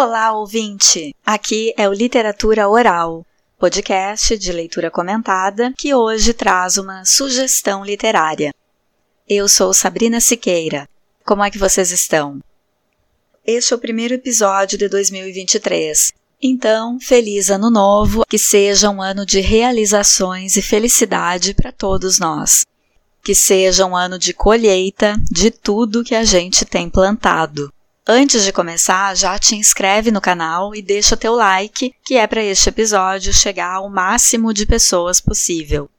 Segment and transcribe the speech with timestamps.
[0.00, 1.12] Olá, ouvinte!
[1.26, 3.26] Aqui é o Literatura Oral,
[3.58, 8.54] podcast de leitura comentada que hoje traz uma sugestão literária.
[9.28, 10.88] Eu sou Sabrina Siqueira.
[11.26, 12.38] Como é que vocês estão?
[13.44, 16.12] Este é o primeiro episódio de 2023.
[16.40, 22.64] Então, feliz ano novo, que seja um ano de realizações e felicidade para todos nós.
[23.20, 27.68] Que seja um ano de colheita de tudo que a gente tem plantado.
[28.10, 32.42] Antes de começar, já te inscreve no canal e deixa teu like, que é para
[32.42, 35.90] este episódio chegar ao máximo de pessoas possível.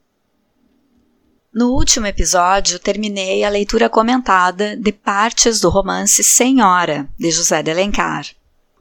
[1.53, 7.69] No último episódio, terminei a leitura comentada de partes do romance Senhora, de José de
[7.69, 8.25] Alencar.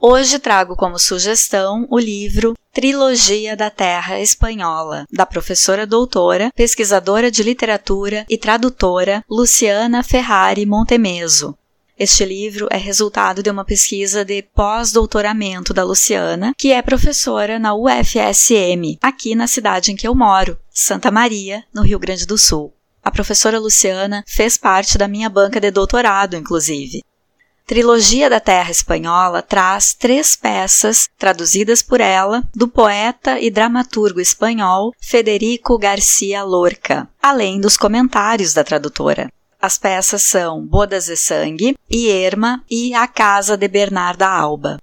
[0.00, 7.42] Hoje trago como sugestão o livro Trilogia da Terra Espanhola, da professora doutora, pesquisadora de
[7.42, 11.54] literatura e tradutora Luciana Ferrari Montemeso,
[11.98, 17.74] este livro é resultado de uma pesquisa de pós-doutoramento da Luciana, que é professora na
[17.74, 22.72] UFSM, aqui na cidade em que eu moro, Santa Maria, no Rio Grande do Sul.
[23.02, 27.02] A professora Luciana fez parte da minha banca de doutorado, inclusive.
[27.66, 34.92] Trilogia da Terra Espanhola traz três peças traduzidas por ela do poeta e dramaturgo espanhol
[34.98, 39.28] Federico Garcia Lorca, além dos comentários da tradutora.
[39.60, 44.78] As peças são Bodas de Sangue, Irma e A Casa de Bernarda Alba.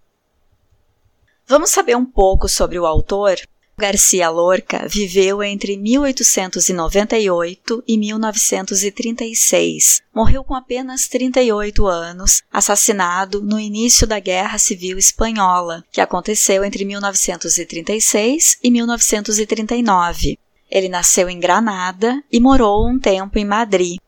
[1.47, 3.37] Vamos saber um pouco sobre o autor?
[3.77, 10.01] Garcia Lorca viveu entre 1898 e 1936.
[10.13, 16.83] Morreu com apenas 38 anos, assassinado no início da Guerra Civil Espanhola, que aconteceu entre
[16.83, 20.37] 1936 e 1939.
[20.69, 23.99] Ele nasceu em Granada e morou um tempo em Madrid.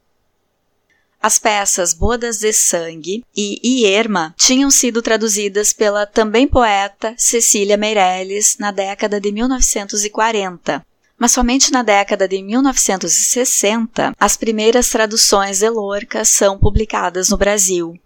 [1.21, 8.57] As peças Bodas de Sangue e Ierma tinham sido traduzidas pela também poeta Cecília Meirelles
[8.59, 10.85] na década de 1940.
[11.17, 17.99] Mas somente na década de 1960 as primeiras traduções de Lorca são publicadas no Brasil.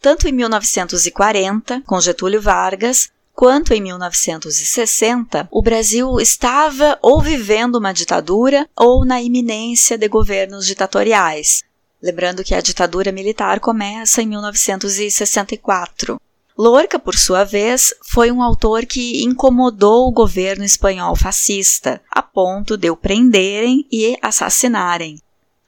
[0.00, 7.92] Tanto em 1940, com Getúlio Vargas, quanto em 1960, o Brasil estava ou vivendo uma
[7.92, 11.64] ditadura ou na iminência de governos ditatoriais,
[12.02, 16.20] Lembrando que a ditadura militar começa em 1964.
[16.56, 22.76] Lorca, por sua vez, foi um autor que incomodou o governo espanhol fascista, a ponto
[22.76, 25.20] de o prenderem e assassinarem.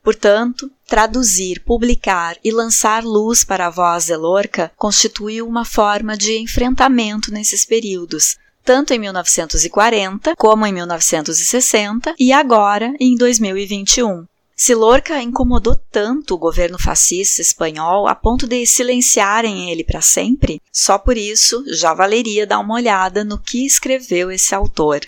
[0.03, 6.39] Portanto, traduzir, publicar e lançar luz para a voz de Lorca constituiu uma forma de
[6.39, 14.30] enfrentamento nesses períodos, tanto em 1940 como em 1960 e agora em 2021.
[14.62, 20.60] Se Lorca incomodou tanto o governo fascista espanhol a ponto de silenciarem ele para sempre,
[20.71, 25.00] só por isso já valeria dar uma olhada no que escreveu esse autor.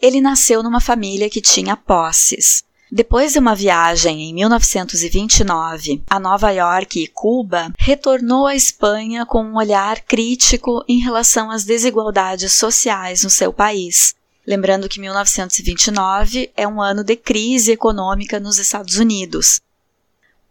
[0.00, 2.62] Ele nasceu numa família que tinha posses.
[2.88, 9.42] Depois de uma viagem em 1929 a Nova York e Cuba, retornou à Espanha com
[9.42, 14.14] um olhar crítico em relação às desigualdades sociais no seu país
[14.50, 19.60] Lembrando que 1929 é um ano de crise econômica nos Estados Unidos.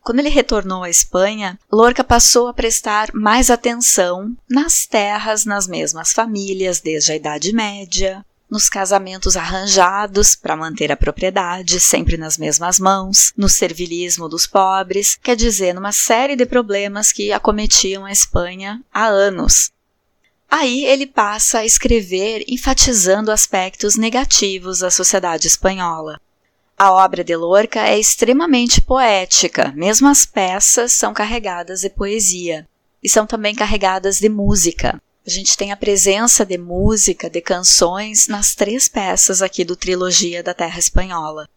[0.02, 6.14] Quando ele retornou à Espanha, Lorca passou a prestar mais atenção nas terras nas mesmas
[6.14, 12.80] famílias desde a Idade Média, nos casamentos arranjados para manter a propriedade sempre nas mesmas
[12.80, 18.82] mãos, no servilismo dos pobres, quer dizer, numa série de problemas que acometiam a Espanha
[18.94, 19.74] há anos.
[20.50, 26.20] Aí ele passa a escrever enfatizando aspectos negativos da sociedade espanhola.
[26.76, 32.68] A obra de Lorca é extremamente poética, mesmo as peças são carregadas de poesia
[33.04, 35.00] e são também carregadas de música.
[35.28, 40.42] A gente tem a presença de música, de canções nas três peças aqui do Trilogia
[40.42, 41.48] da Terra Espanhola.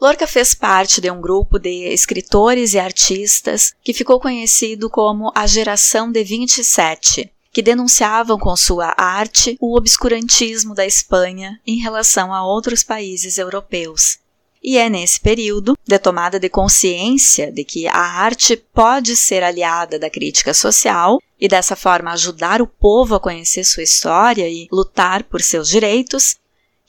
[0.00, 5.46] Lorca fez parte de um grupo de escritores e artistas que ficou conhecido como a
[5.46, 12.42] Geração de 27, que denunciavam com sua arte o obscurantismo da Espanha em relação a
[12.42, 14.18] outros países europeus.
[14.62, 19.98] E é nesse período de tomada de consciência de que a arte pode ser aliada
[19.98, 25.24] da crítica social e dessa forma ajudar o povo a conhecer sua história e lutar
[25.24, 26.36] por seus direitos,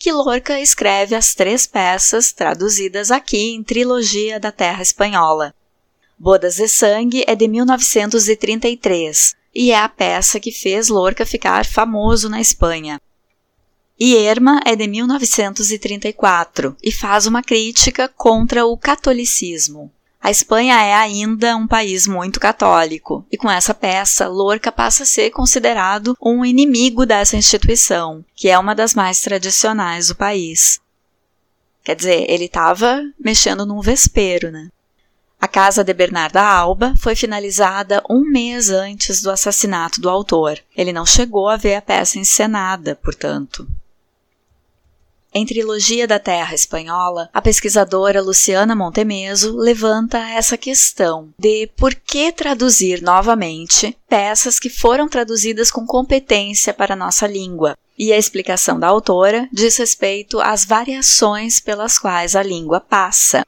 [0.02, 5.54] que Lorca escreve as três peças traduzidas aqui em Trilogia da Terra Espanhola.
[6.18, 12.30] Bodas de Sangue é de 1933 e é a peça que fez Lorca ficar famoso
[12.30, 13.00] na Espanha.
[14.00, 19.92] Irma é de 1934 e faz uma crítica contra o catolicismo.
[20.24, 25.06] A Espanha é ainda um país muito católico, e com essa peça, Lorca passa a
[25.06, 30.80] ser considerado um inimigo dessa instituição, que é uma das mais tradicionais do país.
[31.84, 34.70] Quer dizer, ele estava mexendo num vespeiro, né?
[35.40, 40.60] A casa de Bernarda Alba foi finalizada um mês antes do assassinato do autor.
[40.78, 43.68] Ele não chegou a ver a peça encenada, portanto.
[45.34, 52.34] Em Trilogia da Terra Espanhola, a pesquisadora Luciana Montemeso levanta essa questão de por que
[52.34, 57.78] traduzir novamente peças que foram traduzidas com competência para a nossa língua.
[57.98, 63.46] E a explicação da autora diz respeito às variações pelas quais a língua passa.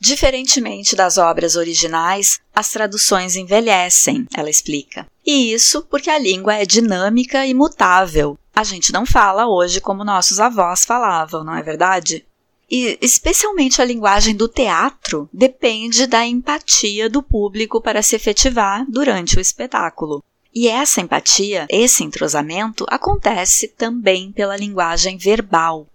[0.00, 5.06] Diferentemente das obras originais, as traduções envelhecem, ela explica.
[5.24, 10.04] E isso porque a língua é dinâmica e mutável, a gente não fala hoje como
[10.04, 12.24] nossos avós falavam, não é verdade?
[12.70, 19.36] E especialmente a linguagem do teatro depende da empatia do público para se efetivar durante
[19.36, 20.22] o espetáculo.
[20.54, 25.86] E essa empatia, esse entrosamento, acontece também pela linguagem verbal.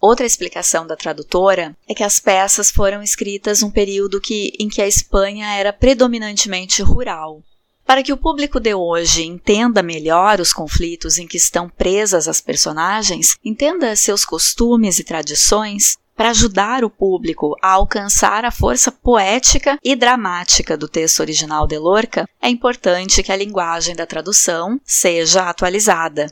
[0.00, 4.80] Outra explicação da tradutora é que as peças foram escritas num período que, em que
[4.80, 7.42] a Espanha era predominantemente rural,
[7.88, 12.38] para que o público de hoje entenda melhor os conflitos em que estão presas as
[12.38, 19.78] personagens, entenda seus costumes e tradições, para ajudar o público a alcançar a força poética
[19.82, 25.48] e dramática do texto original de Lorca, é importante que a linguagem da tradução seja
[25.48, 26.26] atualizada.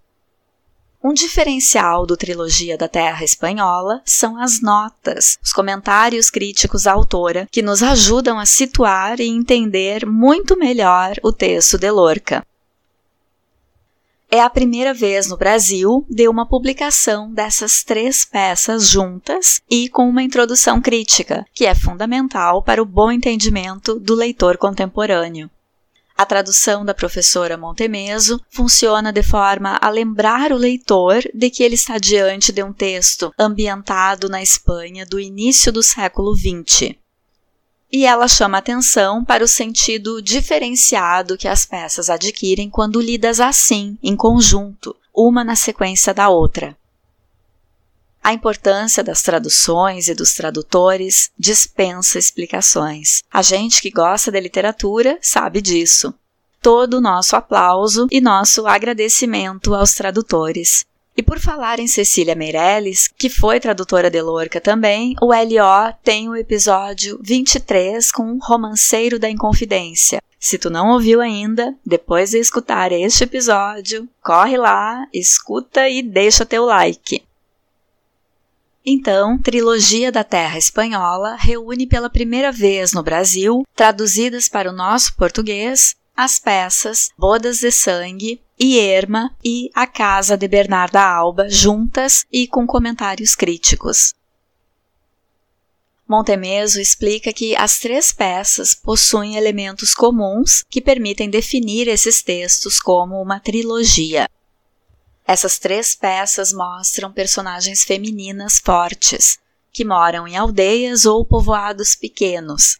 [1.03, 7.47] Um diferencial do Trilogia da Terra Espanhola são as notas, os comentários críticos à autora,
[7.51, 12.45] que nos ajudam a situar e entender muito melhor o texto de Lorca.
[14.29, 20.09] É a primeira vez no Brasil de uma publicação dessas três peças juntas e com
[20.09, 25.49] uma introdução crítica, que é fundamental para o bom entendimento do leitor contemporâneo.
[26.17, 31.75] A tradução da professora Montemeso funciona de forma a lembrar o leitor de que ele
[31.75, 36.95] está diante de um texto ambientado na Espanha do início do século XX.
[37.93, 43.99] E ela chama atenção para o sentido diferenciado que as peças adquirem quando lidas assim,
[44.03, 46.77] em conjunto, uma na sequência da outra.
[48.27, 53.23] A importância das traduções e dos tradutores dispensa explicações.
[53.33, 56.13] A gente que gosta de literatura sabe disso.
[56.61, 60.85] Todo o nosso aplauso e nosso agradecimento aos tradutores.
[61.17, 66.29] E por falar em Cecília Meirelles, que foi tradutora de Lorca também, o LO tem
[66.29, 70.21] o episódio 23 com Romanceiro da Inconfidência.
[70.37, 76.45] Se tu não ouviu ainda, depois de escutar este episódio, corre lá, escuta e deixa
[76.45, 77.25] teu like.
[78.89, 85.17] Então, Trilogia da Terra Espanhola reúne pela primeira vez no Brasil, traduzidas para o nosso
[85.17, 92.47] português, as peças Bodas de Sangue, Ierma e A Casa de Bernarda Alba juntas e
[92.47, 94.15] com comentários críticos.
[96.09, 103.21] Montemeso explica que as três peças possuem elementos comuns que permitem definir esses textos como
[103.21, 104.29] uma trilogia.
[105.27, 109.39] Essas três peças mostram personagens femininas fortes,
[109.73, 112.79] que moram em aldeias ou povoados pequenos.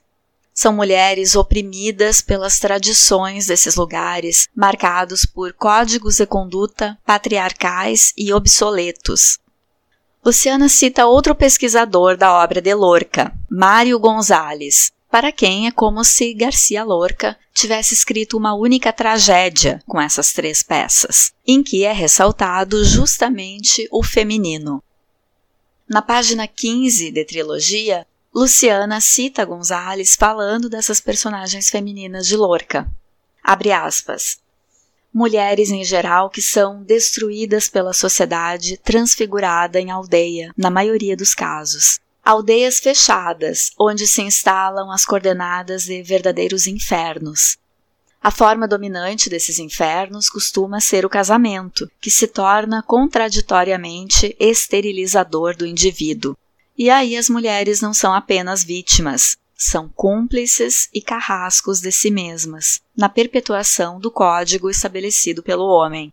[0.55, 9.39] São mulheres oprimidas pelas tradições desses lugares, marcados por códigos de conduta patriarcais e obsoletos.
[10.25, 16.35] Luciana cita outro pesquisador da obra de Lorca, Mário Gonzalez, para quem é como se
[16.35, 22.85] Garcia Lorca tivesse escrito uma única tragédia com essas três peças, em que é ressaltado
[22.85, 24.83] justamente o feminino.
[25.89, 32.87] Na página 15 de trilogia, Luciana cita Gonzales falando dessas personagens femininas de Lorca.
[33.43, 34.39] Abre aspas.
[35.15, 42.05] Mulheres em geral que são destruídas pela sociedade, transfigurada em aldeia, na maioria dos casos
[42.27, 47.57] aldeias fechadas, onde se instalam as coordenadas de verdadeiros infernos.
[48.21, 55.65] A forma dominante desses infernos costuma ser o casamento, que se torna contraditoriamente esterilizador do
[55.65, 56.37] indivíduo.
[56.77, 62.81] E aí as mulheres não são apenas vítimas, são cúmplices e carrascos de si mesmas,
[62.97, 66.13] na perpetuação do código estabelecido pelo homem.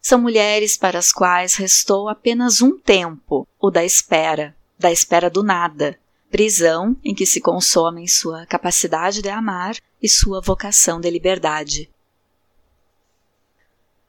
[0.00, 5.42] São mulheres para as quais restou apenas um tempo, o da espera, da espera do
[5.42, 5.98] nada,
[6.30, 11.90] prisão em que se consomem sua capacidade de amar e sua vocação de liberdade.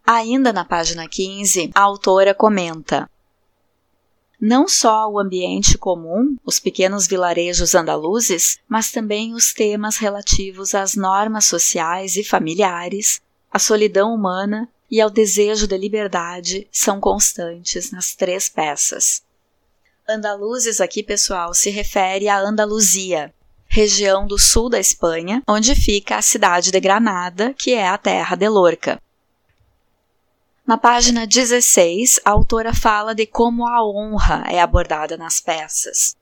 [0.06, 3.10] Ainda na página 15, a autora comenta:
[4.40, 10.96] não só o ambiente comum, os pequenos vilarejos andaluzes, mas também os temas relativos às
[10.96, 18.16] normas sociais e familiares, à solidão humana e ao desejo de liberdade são constantes nas
[18.16, 19.22] três peças.
[20.12, 23.34] Andaluzes aqui, pessoal, se refere à Andaluzia,
[23.66, 28.36] região do sul da Espanha, onde fica a cidade de Granada, que é a terra
[28.36, 29.02] de Lorca.
[30.68, 36.16] Na página 16, a autora fala de como a honra é abordada nas peças.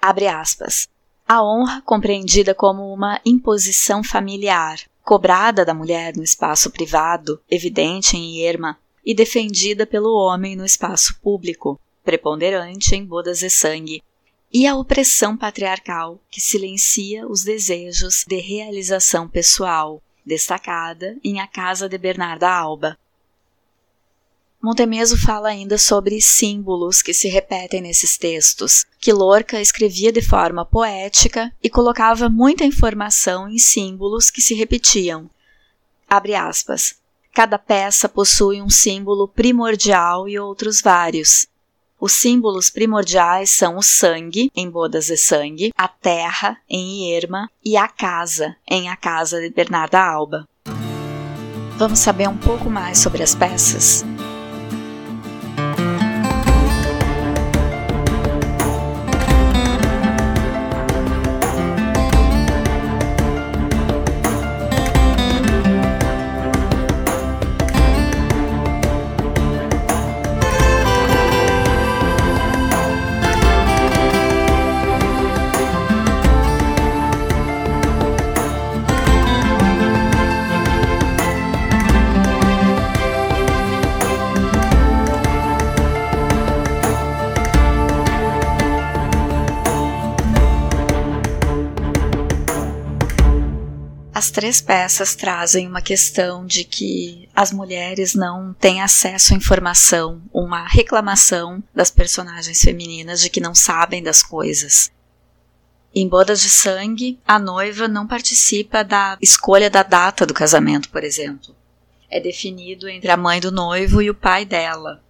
[0.00, 0.88] Abre aspas.
[1.28, 8.38] A honra, compreendida como uma imposição familiar, cobrada da mulher no espaço privado, evidente em
[8.40, 14.02] Irma, e defendida pelo homem no espaço público, preponderante em bodas de sangue,
[14.52, 21.88] e a opressão patriarcal que silencia os desejos de realização pessoal, destacada em A Casa
[21.88, 22.96] de Bernarda Alba.
[24.62, 30.64] Montemeso fala ainda sobre símbolos que se repetem nesses textos, que Lorca escrevia de forma
[30.64, 35.28] poética e colocava muita informação em símbolos que se repetiam.
[36.08, 36.94] Abre aspas.
[37.34, 41.46] Cada peça possui um símbolo primordial e outros vários.
[42.04, 47.78] Os símbolos primordiais são o sangue, em bodas de sangue, a terra, em Ierma, e
[47.78, 50.46] a casa, em A Casa de Bernarda Alba.
[51.78, 54.04] Vamos saber um pouco mais sobre as peças?
[94.34, 100.66] Três peças trazem uma questão de que as mulheres não têm acesso à informação, uma
[100.66, 104.90] reclamação das personagens femininas de que não sabem das coisas.
[105.94, 111.04] Em Bodas de Sangue, a noiva não participa da escolha da data do casamento, por
[111.04, 111.54] exemplo.
[112.10, 115.00] É definido entre a mãe do noivo e o pai dela.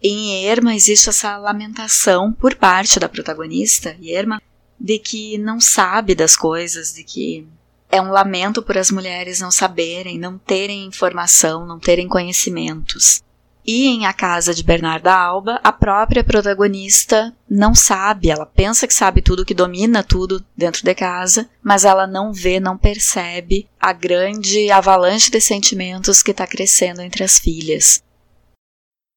[0.00, 4.40] Em Erma existe essa lamentação por parte da protagonista, Erma,
[4.78, 7.48] de que não sabe das coisas, de que
[7.90, 13.22] é um lamento por as mulheres não saberem, não terem informação, não terem conhecimentos.
[13.66, 18.94] E em A Casa de Bernarda Alba, a própria protagonista não sabe, ela pensa que
[18.94, 23.92] sabe tudo, que domina tudo dentro de casa, mas ela não vê, não percebe a
[23.92, 28.02] grande avalanche de sentimentos que está crescendo entre as filhas.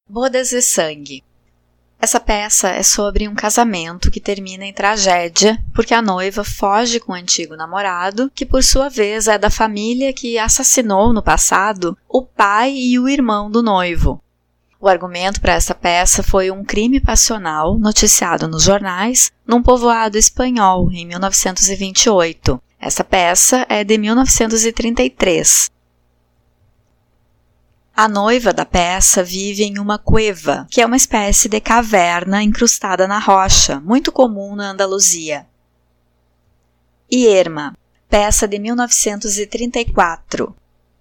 [0.08, 1.24] Bodas de Sangue
[2.00, 7.12] essa peça é sobre um casamento que termina em tragédia, porque a noiva foge com
[7.12, 12.22] o antigo namorado, que por sua vez é da família que assassinou no passado o
[12.22, 14.22] pai e o irmão do noivo.
[14.78, 20.92] O argumento para essa peça foi um crime passional noticiado nos jornais num povoado espanhol
[20.92, 22.60] em 1928.
[22.78, 25.70] Essa peça é de 1933.
[27.96, 33.06] A noiva da peça vive em uma cueva, que é uma espécie de caverna incrustada
[33.06, 35.46] na rocha, muito comum na Andaluzia.
[37.12, 37.72] Ierma,
[38.10, 40.52] peça de 1934.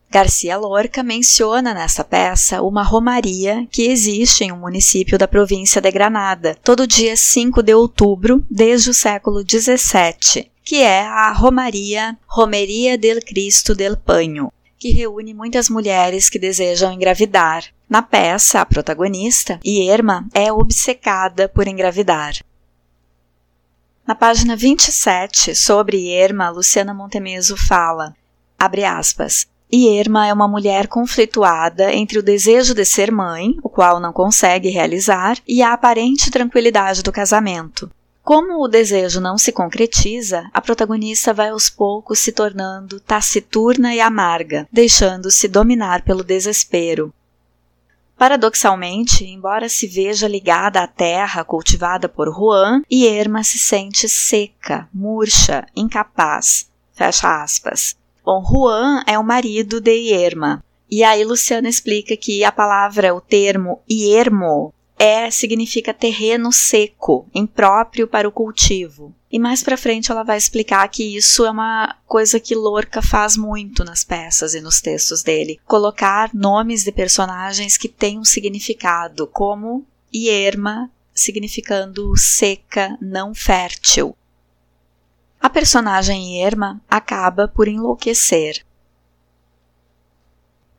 [0.07, 5.89] Garcia Lorca menciona nessa peça uma romaria que existe em um município da província de
[5.89, 13.00] Granada, todo dia 5 de outubro, desde o século XVII, que é a Romaria Romeria
[13.00, 17.63] del Cristo del Panho, que reúne muitas mulheres que desejam engravidar.
[17.89, 22.33] Na peça, a protagonista, Irma, é obcecada por engravidar.
[24.05, 28.13] Na página 27, sobre Irma, Luciana Montemeso fala,
[28.59, 34.01] abre aspas, Irma é uma mulher conflituada entre o desejo de ser mãe, o qual
[34.01, 37.89] não consegue realizar, e a aparente tranquilidade do casamento.
[38.23, 43.99] Como o desejo não se concretiza, a protagonista vai aos poucos se tornando taciturna e
[43.99, 47.13] amarga, deixando-se dominar pelo desespero.
[48.17, 55.65] Paradoxalmente, embora se veja ligada à terra cultivada por Juan, Irma se sente seca, murcha,
[55.75, 56.69] incapaz.
[56.93, 57.97] Fecha aspas.
[58.23, 60.63] Bom, Juan é o marido de Irma.
[60.89, 64.73] E aí Luciana explica que a palavra, o termo iermo,
[65.03, 69.13] é significa terreno seco, impróprio para o cultivo.
[69.29, 73.36] E mais para frente ela vai explicar que isso é uma coisa que Lorca faz
[73.36, 79.27] muito nas peças e nos textos dele, colocar nomes de personagens que têm um significado,
[79.27, 84.15] como Ierma, significando seca, não fértil.
[85.38, 88.65] A personagem Irma acaba por enlouquecer.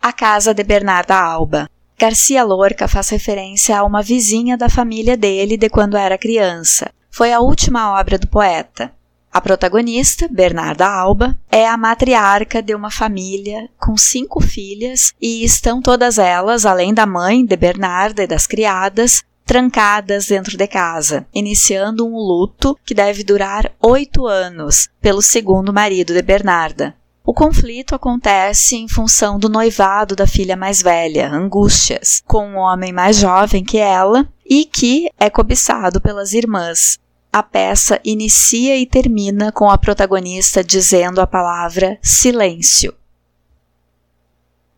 [0.01, 1.69] A Casa de Bernarda Alba.
[2.05, 6.91] Garcia Lorca faz referência a uma vizinha da família dele de quando era criança.
[7.11, 8.93] Foi a última obra do poeta.
[9.33, 15.81] A protagonista, Bernarda Alba, é a matriarca de uma família com cinco filhas e estão
[15.81, 22.07] todas elas, além da mãe de Bernarda e das criadas, trancadas dentro de casa, iniciando
[22.07, 26.95] um luto que deve durar oito anos pelo segundo marido de Bernarda.
[27.27, 32.93] O conflito acontece em função do noivado da filha mais velha, Angústias, com um homem
[32.93, 36.99] mais jovem que ela e que é cobiçado pelas irmãs,
[37.33, 42.95] a peça inicia e termina com a protagonista dizendo a palavra silêncio.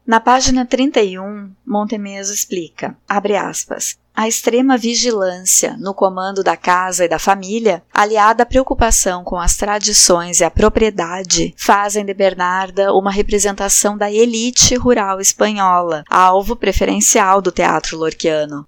[0.07, 7.08] Na página 31, Montemeso explica, abre aspas, a extrema vigilância no comando da casa e
[7.08, 13.11] da família, aliada à preocupação com as tradições e a propriedade, fazem de Bernarda uma
[13.11, 18.66] representação da elite rural espanhola, alvo preferencial do teatro lorquiano.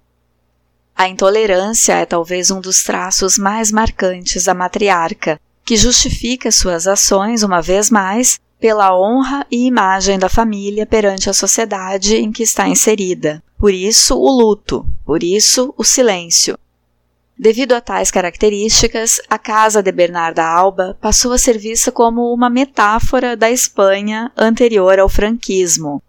[0.95, 7.41] A intolerância é talvez um dos traços mais marcantes da matriarca, que justifica suas ações,
[7.41, 12.67] uma vez mais, pela honra e imagem da família perante a sociedade em que está
[12.67, 13.41] inserida.
[13.57, 16.57] Por isso, o luto, por isso, o silêncio.
[17.37, 22.49] Devido a tais características, a casa de Bernarda Alba passou a ser vista como uma
[22.49, 26.01] metáfora da Espanha anterior ao franquismo,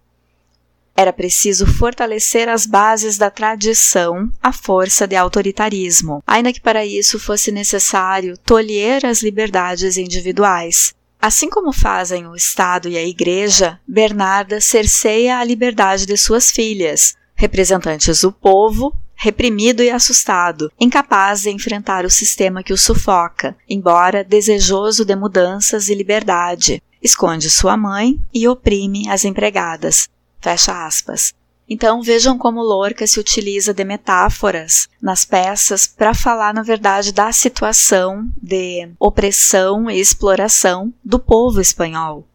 [1.01, 7.19] era preciso fortalecer as bases da tradição à força de autoritarismo, ainda que para isso
[7.19, 10.95] fosse necessário tolher as liberdades individuais.
[11.21, 17.15] Assim como fazem o Estado e a Igreja, Bernarda cerceia a liberdade de suas filhas,
[17.35, 24.25] representantes do povo, reprimido e assustado, incapaz de enfrentar o sistema que o sufoca, embora
[24.25, 26.83] desejoso de mudanças e liberdade.
[27.03, 30.09] Esconde sua mãe e oprime as empregadas,
[30.41, 31.35] Fecha aspas.
[31.73, 37.31] Então vejam como Lorca se utiliza de metáforas nas peças para falar, na verdade, da
[37.31, 42.27] situação de opressão e exploração do povo espanhol.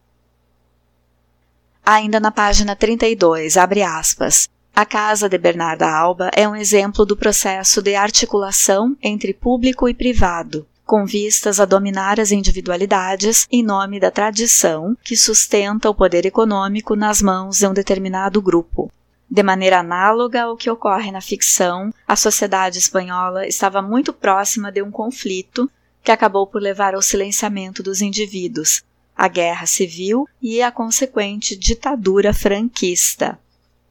[1.85, 4.47] Ainda na página 32, abre aspas.
[4.73, 9.93] A Casa de Bernarda Alba é um exemplo do processo de articulação entre público e
[9.93, 16.25] privado, com vistas a dominar as individualidades em nome da tradição que sustenta o poder
[16.25, 18.89] econômico nas mãos de um determinado grupo.
[19.29, 24.81] De maneira análoga ao que ocorre na ficção, a sociedade espanhola estava muito próxima de
[24.81, 25.69] um conflito
[26.03, 28.83] que acabou por levar ao silenciamento dos indivíduos,
[29.15, 33.39] a guerra civil e a consequente ditadura franquista,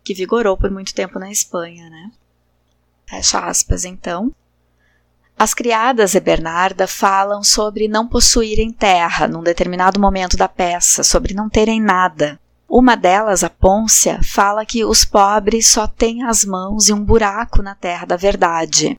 [0.05, 2.13] que vigorou por muito tempo na Espanha, né?
[3.07, 4.33] Fecha aspas, então.
[5.37, 11.35] As criadas de Bernarda falam sobre não possuírem terra num determinado momento da peça, sobre
[11.35, 12.39] não terem nada.
[12.77, 17.63] Uma delas, a Pôncia, fala que os pobres só têm as mãos e um buraco
[17.63, 18.99] na terra da verdade.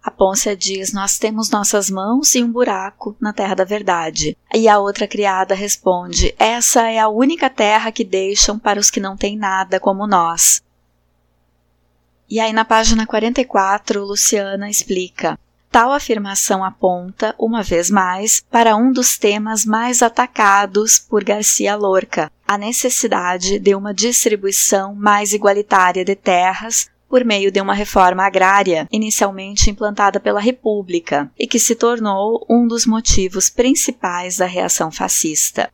[0.00, 4.38] A Pôncia diz: Nós temos nossas mãos e um buraco na terra da verdade.
[4.54, 9.00] E a outra criada responde: Essa é a única terra que deixam para os que
[9.00, 10.62] não têm nada como nós.
[12.28, 15.36] E aí, na página 44, Luciana explica.
[15.70, 22.30] Tal afirmação aponta, uma vez mais, para um dos temas mais atacados por Garcia Lorca,
[22.46, 28.88] a necessidade de uma distribuição mais igualitária de terras por meio de uma reforma agrária,
[28.90, 35.70] inicialmente implantada pela República, e que se tornou um dos motivos principais da reação fascista.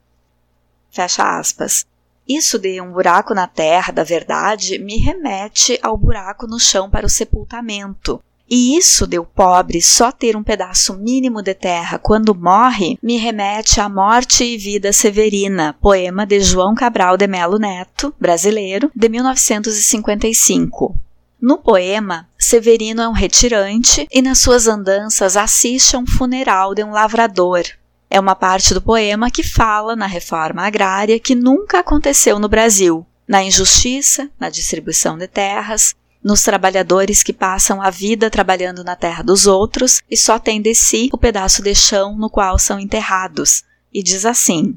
[0.91, 1.87] Fecha aspas.
[2.29, 7.07] Isso de um buraco na terra da verdade me remete ao buraco no chão para
[7.07, 8.23] o sepultamento.
[8.49, 13.17] E isso de o pobre só ter um pedaço mínimo de terra quando morre me
[13.17, 19.09] remete à Morte e Vida Severina, poema de João Cabral de Melo Neto, brasileiro, de
[19.09, 20.95] 1955.
[21.41, 26.85] No poema, Severino é um retirante e nas suas andanças assiste a um funeral de
[26.85, 27.65] um lavrador,
[28.09, 33.05] é uma parte do poema que fala na reforma agrária que nunca aconteceu no Brasil,
[33.27, 35.95] na injustiça, na distribuição de terras,
[36.27, 40.75] nos trabalhadores que passam a vida trabalhando na terra dos outros e só têm de
[40.75, 43.63] si o pedaço de chão no qual são enterrados.
[43.95, 44.77] E diz assim: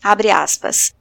[0.00, 0.94] abre aspas.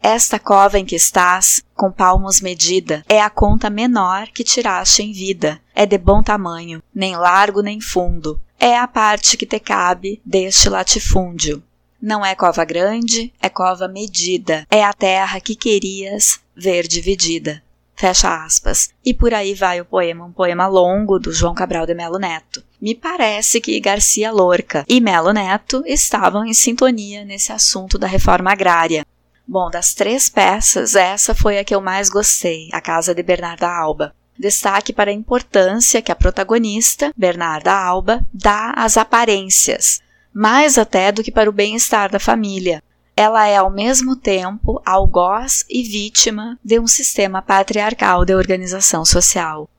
[0.00, 5.12] Esta cova em que estás, com palmos medida, é a conta menor que tiraste em
[5.12, 5.60] vida.
[5.74, 10.70] É de bom tamanho, nem largo nem fundo, é a parte que te cabe deste
[10.70, 11.62] latifúndio.
[12.00, 17.65] Não é cova grande, é cova medida, é a terra que querias ver dividida.
[17.96, 18.90] Fecha aspas.
[19.02, 22.62] E por aí vai o poema, um poema longo do João Cabral de Melo Neto.
[22.80, 28.52] Me parece que Garcia Lorca e Melo Neto estavam em sintonia nesse assunto da reforma
[28.52, 29.04] agrária.
[29.48, 33.66] Bom, das três peças, essa foi a que eu mais gostei, A Casa de Bernarda
[33.66, 34.14] Alba.
[34.38, 40.02] Destaque para a importância que a protagonista, Bernarda Alba, dá às aparências,
[40.34, 42.82] mais até do que para o bem-estar da família.
[43.18, 49.70] Ela é ao mesmo tempo algoz e vítima de um sistema patriarcal de organização social.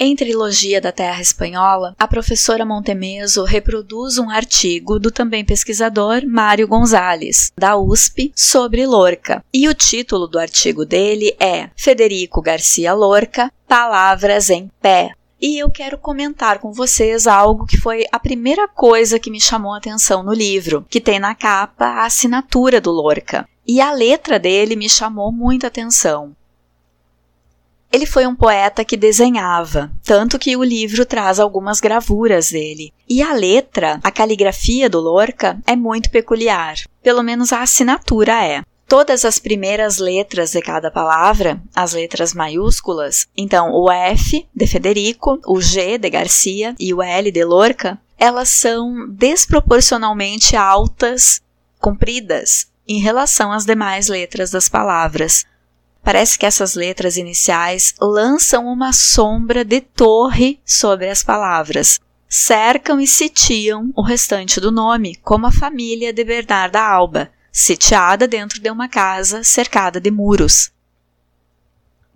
[0.00, 6.68] Em Trilogia da Terra Espanhola, a professora Montemeso reproduz um artigo do também pesquisador Mário
[6.68, 9.44] Gonzalez, da USP, sobre Lorca.
[9.52, 15.70] E o título do artigo dele é Federico Garcia Lorca, Palavras em Pé, e eu
[15.70, 20.22] quero comentar com vocês algo que foi a primeira coisa que me chamou a atenção
[20.22, 23.48] no livro, que tem na capa a assinatura do Lorca.
[23.66, 26.34] E a letra dele me chamou muita atenção.
[27.90, 32.92] Ele foi um poeta que desenhava, tanto que o livro traz algumas gravuras dele.
[33.08, 36.76] E a letra, a caligrafia do Lorca, é muito peculiar.
[37.02, 43.28] Pelo menos a assinatura é todas as primeiras letras de cada palavra, as letras maiúsculas,
[43.36, 48.48] então o F de Federico, o G de Garcia e o L de Lorca, elas
[48.48, 51.40] são desproporcionalmente altas,
[51.78, 55.44] compridas, em relação às demais letras das palavras.
[56.02, 63.06] Parece que essas letras iniciais lançam uma sombra de torre sobre as palavras, cercam e
[63.06, 68.88] sitiam o restante do nome, como a família de Bernarda Alba, sitiada dentro de uma
[68.88, 70.70] casa cercada de muros.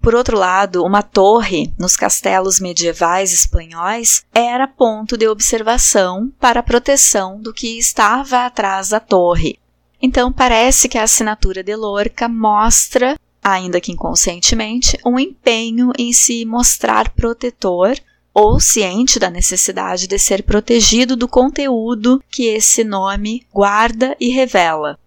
[0.02, 6.62] Por outro lado, uma torre nos castelos medievais espanhóis era ponto de observação para a
[6.62, 9.60] proteção do que estava atrás da torre.
[10.02, 16.44] Então, parece que a assinatura de Lorca mostra, ainda que inconscientemente, um empenho em se
[16.44, 17.94] mostrar protetor
[18.34, 24.98] ou ciente da necessidade de ser protegido do conteúdo que esse nome guarda e revela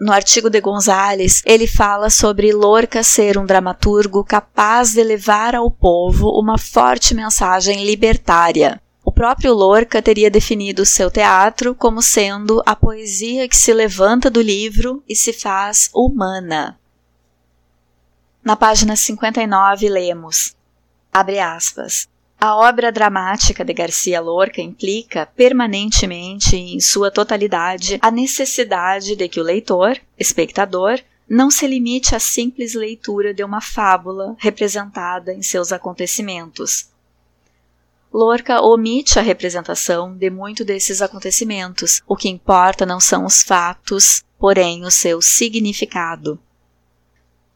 [0.00, 5.70] no artigo de Gonzales, ele fala sobre Lorca ser um dramaturgo capaz de levar ao
[5.70, 8.80] povo uma forte mensagem libertária.
[9.04, 14.40] O próprio Lorca teria definido seu teatro como sendo a poesia que se levanta do
[14.40, 16.78] livro e se faz humana.
[18.44, 20.54] Na página 59 lemos,
[21.12, 22.08] abre aspas,
[22.40, 29.40] a obra dramática de Garcia Lorca implica permanentemente, em sua totalidade, a necessidade de que
[29.40, 35.72] o leitor, espectador, não se limite à simples leitura de uma fábula representada em seus
[35.72, 36.88] acontecimentos.
[38.12, 42.00] Lorca omite a representação de muito desses acontecimentos.
[42.06, 46.38] O que importa não são os fatos, porém o seu significado.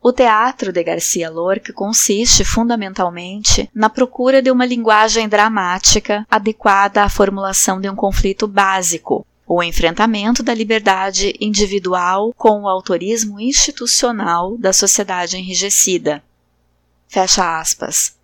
[0.05, 7.09] O teatro de Garcia Lorca consiste fundamentalmente na procura de uma linguagem dramática adequada à
[7.09, 14.73] formulação de um conflito básico, o enfrentamento da liberdade individual com o autorismo institucional da
[14.73, 16.21] sociedade enrijecida.
[17.07, 18.17] Fecha aspas.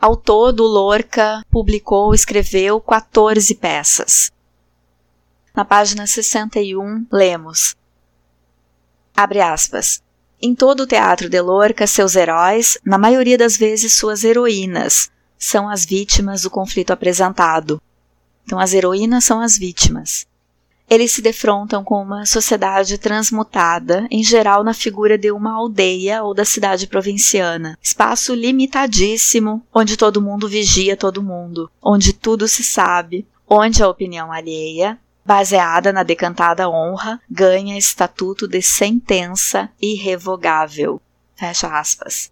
[0.00, 4.32] Ao todo, Lorca publicou e escreveu 14 peças.
[5.54, 7.76] Na página 61, lemos:
[9.14, 10.05] Abre aspas.
[10.46, 15.68] Em todo o teatro de Lorca, seus heróis, na maioria das vezes suas heroínas, são
[15.68, 17.82] as vítimas do conflito apresentado.
[18.44, 20.24] Então, as heroínas são as vítimas.
[20.88, 26.32] Eles se defrontam com uma sociedade transmutada, em geral na figura de uma aldeia ou
[26.32, 27.76] da cidade provinciana.
[27.82, 34.30] Espaço limitadíssimo, onde todo mundo vigia todo mundo, onde tudo se sabe, onde a opinião
[34.30, 41.00] alheia baseada na decantada honra, ganha estatuto de sentença irrevogável.
[41.34, 42.30] Fecha aspas.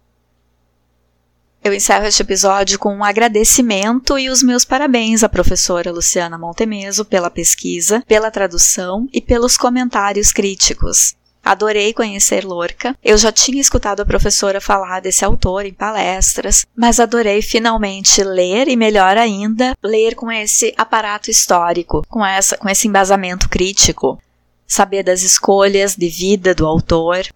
[1.61, 7.03] Eu encerro este episódio com um agradecimento e os meus parabéns à professora Luciana Montemeso
[7.03, 11.15] pela pesquisa, pela tradução e pelos comentários críticos.
[11.45, 12.97] Adorei conhecer Lorca.
[13.03, 18.67] Eu já tinha escutado a professora falar desse autor em palestras, mas adorei finalmente ler
[18.67, 24.19] e melhor ainda, ler com esse aparato histórico, com essa com esse embasamento crítico,
[24.65, 27.27] saber das escolhas de vida do autor,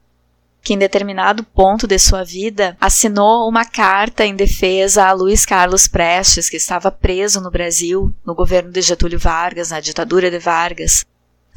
[0.62, 5.88] que em determinado ponto de sua vida assinou uma carta em defesa a Luiz Carlos
[5.88, 11.06] Prestes, que estava preso no Brasil, no governo de Getúlio Vargas, na ditadura de Vargas,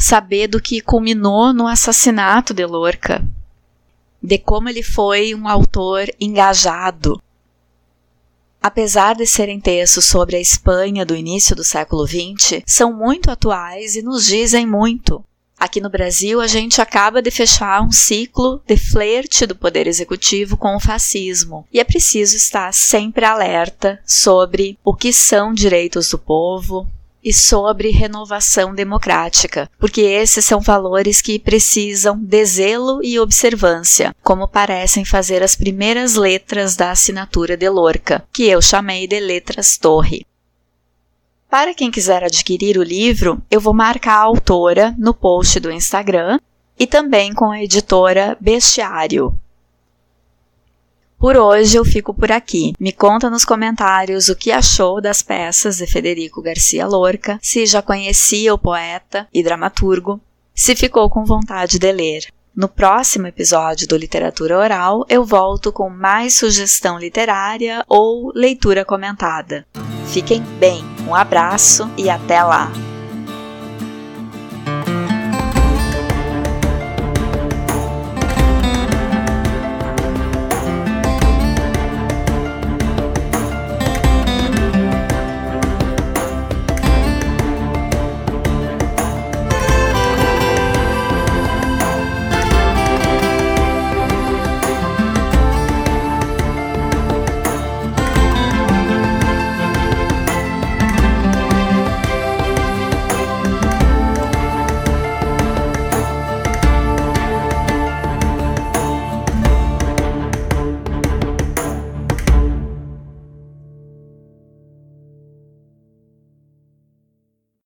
[0.02, 3.24] saber do que culminou no assassinato de Lorca,
[4.20, 7.22] de como ele foi um autor engajado.
[8.60, 13.94] Apesar de serem textos sobre a Espanha do início do século XX, são muito atuais
[13.94, 15.24] e nos dizem muito.
[15.56, 20.56] Aqui no Brasil, a gente acaba de fechar um ciclo de flerte do poder executivo
[20.56, 26.18] com o fascismo, e é preciso estar sempre alerta sobre o que são direitos do
[26.18, 26.88] povo,
[27.22, 34.48] e sobre renovação democrática, porque esses são valores que precisam de zelo e observância, como
[34.48, 40.26] parecem fazer as primeiras letras da assinatura de Lorca, que eu chamei de letras torre.
[41.48, 46.40] Para quem quiser adquirir o livro, eu vou marcar a autora no post do Instagram
[46.78, 49.38] e também com a editora Bestiário.
[51.22, 52.72] Por hoje eu fico por aqui.
[52.80, 57.80] Me conta nos comentários o que achou das peças de Federico Garcia Lorca, se já
[57.80, 60.20] conhecia o poeta e dramaturgo,
[60.52, 62.24] se ficou com vontade de ler.
[62.56, 69.64] No próximo episódio do Literatura Oral, eu volto com mais sugestão literária ou leitura comentada.
[70.08, 72.91] Fiquem bem, um abraço e até lá!